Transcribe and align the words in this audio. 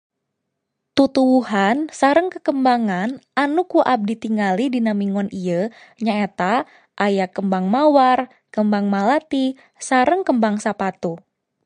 Tutuwuhan 0.97 1.77
sareng 1.99 2.27
kekembangan 2.33 3.09
anu 3.43 3.61
ku 3.71 3.79
abdi 3.93 4.15
tingali 4.23 4.65
dina 4.73 4.91
mingon 5.01 5.27
ieu 5.43 5.63
nyaeta 6.05 6.53
aya 7.05 7.25
kembang 7.35 7.65
mawar, 7.73 8.19
kembang 8.53 8.85
malati, 8.93 9.45
sareng 9.87 10.21
kembang 10.27 10.55
sapatu. 10.65 11.11